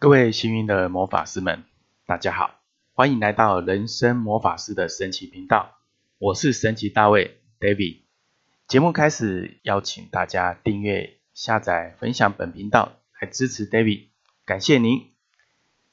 [0.00, 1.62] 各位幸运的魔法师们，
[2.06, 2.58] 大家好，
[2.94, 5.76] 欢迎来到人生魔法师的神奇频道。
[6.16, 8.04] 我是神奇大卫 David。
[8.66, 14.06] 节目开始，邀请大家订阅、下载、分享本频道，来支持 David，
[14.46, 15.10] 感谢您。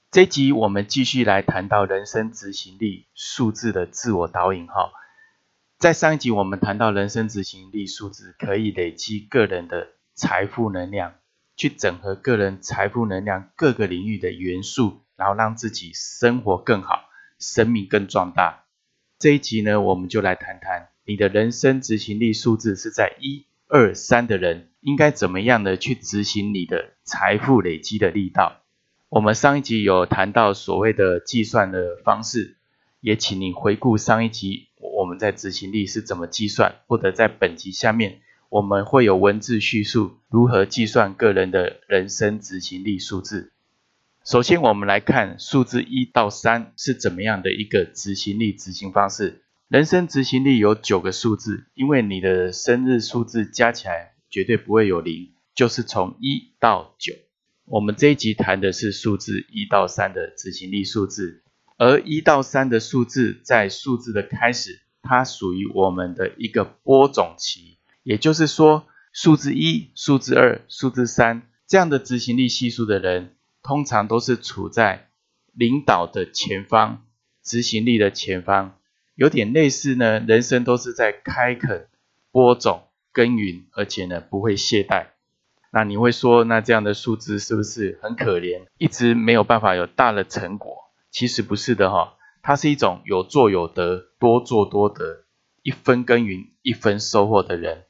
[0.10, 4.94] 这集我们继续来谈到人生执行力数字的自我导引哈。
[5.80, 11.16] 在上一集我们谈到人生执行力数字可以累积个人的财富能量。
[11.58, 18.66] 去整合个人财富能量各个领域的元素，然后让自己生活更好，生命更壮大。
[19.18, 28.62] 这一集呢，我们就来谈谈你的人生执行力数字是在一、二、三的人，应该怎么样的去执行你的财富累积的力道。
[29.10, 32.58] 我们上一集有谈到所谓的计算的方式，
[33.02, 38.22] 也请你回顾上一集我们在执行力是怎么计算，或者在本集下面。
[38.50, 43.52] 我们会有文字叙述如何计算个人的人生执行力数字。
[44.24, 49.44] 首先，我们来看数字一到三是怎么样的一个执行力执行方式。
[49.68, 57.14] 人生执行力有九个数字，因为你的生日数字加起来绝对不会有零，就是从一到九。
[57.66, 61.44] 我们这一集谈的是数字一到三的执行力数字，
[61.78, 67.77] 而一到三的数字在数字的开始，它属于我们的一个播种期。
[68.08, 75.10] 也就是说，数字一、数字二、数字三这样的执行力系数的人，通常都是处在
[75.52, 77.04] 领导的前方，
[77.44, 78.78] 执行力的前方，
[79.16, 80.22] 有点类似呢。
[80.22, 81.90] 人生都是在开垦、
[82.32, 85.08] 播种、耕耘，而且呢不会懈怠。
[85.74, 90.78] 那你会说，那这样的数字是不是很可怜，一直没有办法有大的成果？
[91.12, 95.26] 其实不是的哈，它是一种有做有得、多做多得、
[95.62, 97.84] 一分耕耘一分收获的人。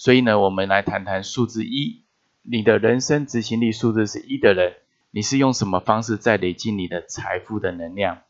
[0.00, 2.04] 所以呢，我们来谈谈数字一，
[2.40, 4.76] 你的人生执行力数字是一的人，
[5.10, 8.22] 你是用什么方式在累积你的财富的能量？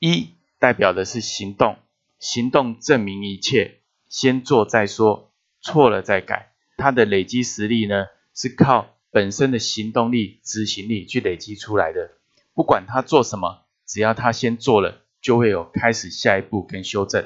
[0.00, 1.76] 一代表的是行动，
[2.18, 3.76] 行动证明一切，
[4.08, 5.30] 先做再说，
[5.60, 6.50] 错了再改。
[6.76, 12.10] 他的累积实力呢，是靠本身的行动力、执行力去累积出来的。
[12.52, 17.24] 不管他做什么，只要他先做了，就会有开始下一步跟修正。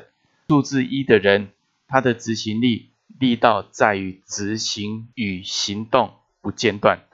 [0.49, 1.49] 数字一的人，
[1.89, 2.90] 他的执行力。
[3.19, 7.07] 力道在于执行与行动不间断。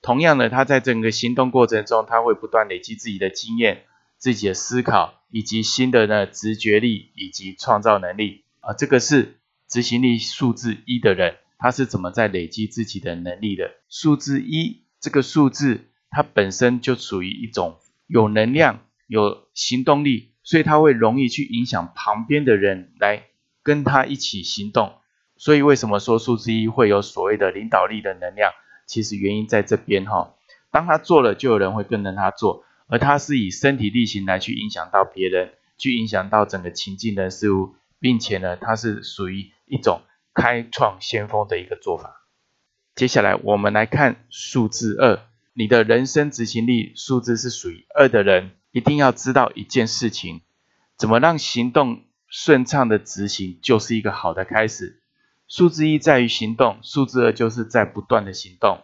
[0.00, 3.84] 同样的，他在整个行动过程中，他会不断累积自己的经验、
[4.18, 8.72] 自己的思考以及新的呢直觉力以及创造能力啊。
[8.72, 13.70] 这个是执行力数字一的人，他是怎么在累积自己的能力的？
[13.88, 23.24] 数字一这个数字，它本身就属于一种有能量、有行动力，所以他会容易去影响旁边的人来
[23.62, 24.94] 跟他一起行动。
[25.42, 28.52] 所以为什么说数字一会有所谓的领导力的能量？
[28.86, 30.36] 其实原因在这边哈。
[30.70, 40.02] 当他做了，就有人会跟着他做，而他是以身体力行来去影响到别人，去影响到整个情境的事物，并且呢，它是属于一种
[40.32, 42.22] 开创先锋的一个做法。
[42.94, 45.22] 接下来我们来看数字二，
[45.54, 50.42] 你的人生执行力数字是属于二的人，一定要知道一件事情：
[50.96, 55.00] 怎么让行动顺畅的执行，就是一个好的开始。
[55.54, 58.78] 数字一在于行动，数字二就是在不断的行动，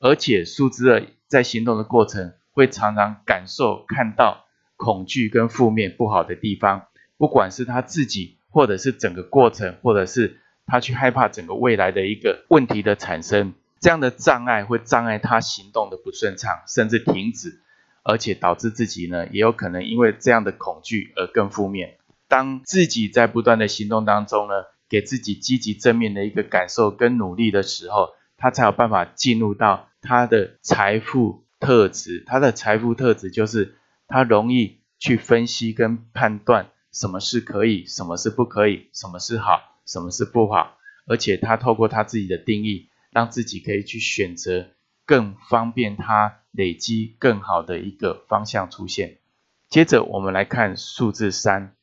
[0.00, 4.46] 而且数字二在行动的过程会常常感受、看到
[4.76, 6.86] 恐惧跟负面不好的地方，
[7.18, 17.60] 不管是他自己，或者是整个过程，或者是他去害怕整个未来的一个问题的产生，这样的障碍会障碍他行动的不顺畅，甚至停止，
[18.02, 21.98] 而且导致自己呢也有可能因为这样的恐惧而更负面。
[22.28, 24.54] 当自己在不断的行动当中呢？
[24.88, 32.22] 给自己积极正面的一个感受跟努力的时候，他才有办法进入到他的财富特质。
[32.26, 40.78] 他的财富特质就是他容易去分析跟判断什么是可以，什么是不可以，什么是好，什么是不好。
[41.06, 44.68] 而且他透过他自己的定义，让自己可以去选择
[45.04, 49.18] 更方便他累积更好的一个方向出现。
[49.68, 51.74] 接着我们来看数字三，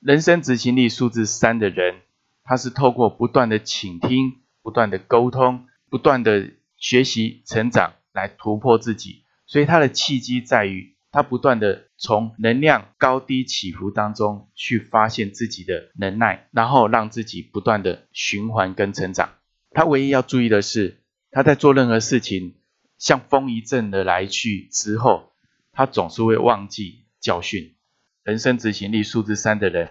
[0.00, 1.96] 人生执行力数字三的人。
[2.44, 19.30] 他是透过不断的倾听、不断的沟通、不断的学习成长来突破自己，所以他的契机在于他不断的从能量高低起伏当中去发现自己的能耐，然后让自己不断的循环跟成长。
[19.70, 22.56] 他唯一要注意的是，他在做任何事情
[22.98, 25.32] 像风一阵的来去之后，
[25.72, 27.74] 他总是会忘记教训。
[28.22, 29.90] 人生执行力数字三的人。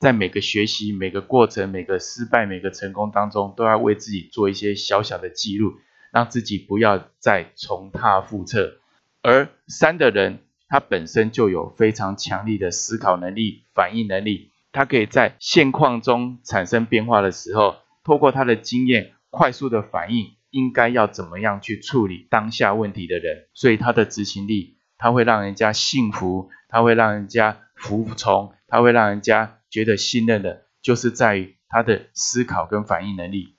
[0.00, 5.74] 在每个学习、每个过程、每个失败、每个成功当中，都要为自己做一些小小的记录，
[6.10, 8.78] 让自己不要再重踏覆辙。
[9.22, 10.38] 而三的人，
[10.68, 33.56] 他本身就有非常强力的思考能力、反应能力，他可以在现况中产生变化的时候，透过他的经验，快速的反应应该要怎么样去处理当下问题的人，所以他的执行力，他会让人家信服，他会让人家服从，他会让人家觉得信任的，就是在于他的思考跟反应能力。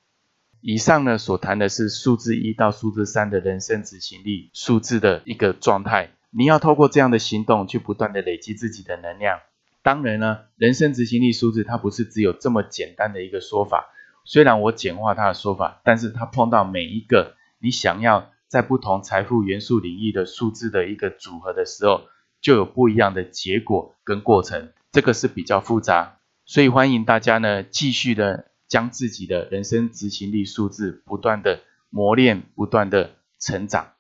[0.60, 6.12] 以上呢所谈的是数字一到数字三的人生执行力数字的一个状态。
[6.30, 9.40] 你要透过这样的行动去不断的累积自己的能量。
[9.82, 13.90] 当然呢，人生执行力数字它不是只有这么简单的一个说法。
[14.24, 22.04] 虽然我简化它的说法，但是它碰到每一个你想要在不同财富元素领域的数字的一个组合的时候，
[22.40, 24.72] 就有不一样的结果跟过程。
[24.92, 28.48] 这个是比较复杂，所以欢迎大家呢继续的。
[28.72, 31.60] 将自己的人生执行力数字不断的
[31.90, 33.96] 磨练，不断的成长，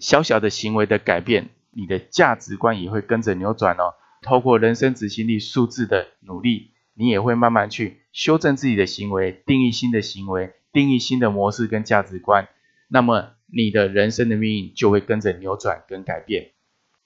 [0.00, 3.94] 小小的行为的改变，你的价值观也会跟着扭转哦。
[4.22, 12.48] 透过人生执行力数字的努力，你也会慢慢去修正自己的行为，定义新的行为，定义新的模式跟价值观。
[12.88, 16.50] 那么你的人生的命运就会跟着扭转跟改变。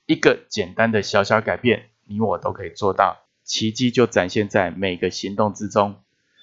[0.06, 6.02] 一个简单的小小改变，你我都可以做到，奇迹就展现在每个行动之中。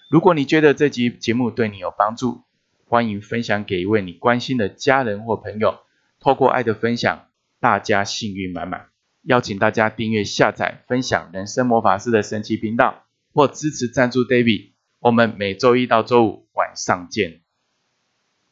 [0.09, 2.43] 如果你觉得这集节目对你有帮助，
[2.85, 5.79] 欢迎分享给一位你关心的家人或朋友。
[6.19, 7.27] 透过爱的分享，
[7.59, 8.87] 大家幸运满满。
[9.23, 13.03] 邀请大家订阅、下载、分享人生魔法师的神奇频道，
[13.33, 14.71] 或支持赞助 David。
[14.99, 17.46] 我们每周一到周五晚上见。